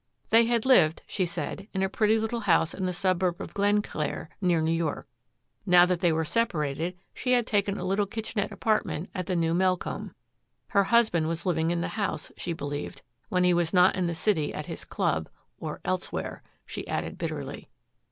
[0.31, 4.29] They had lived, she said, in a pretty little house in the suburb of Glenclair,
[4.41, 5.07] near New York.
[5.63, 9.53] Now that they were separated, she had taken a little kitchenette apartment at the new
[9.53, 10.15] Melcombe.
[10.69, 14.15] Her husband was living in the house, she believed, when he was not in the
[14.15, 15.29] city at his club,
[15.59, 17.69] "or elsewhere," she added bitterly.